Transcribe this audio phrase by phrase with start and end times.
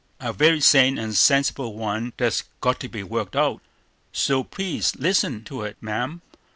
[0.19, 3.61] "A very sane and sensible one that's got to be worked out,
[4.11, 6.23] so please listen to it, ma'am.